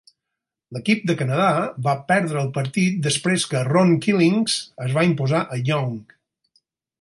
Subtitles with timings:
[0.75, 1.49] L'equip de Canadà
[1.87, 5.97] va perdre el partit després que Ron Killings es va imposar a Young.